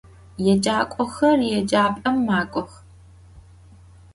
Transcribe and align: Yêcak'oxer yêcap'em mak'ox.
Yêcak'oxer 0.45 1.39
yêcap'em 1.49 2.17
mak'ox. 2.27 2.71